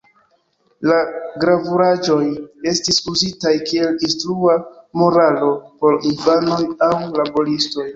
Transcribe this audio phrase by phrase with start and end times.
[0.91, 0.95] La
[1.43, 2.17] gravuraĵoj
[2.73, 4.59] estis uzitaj kiel instrua
[5.05, 7.89] moralo por infanoj aŭ laboristoj.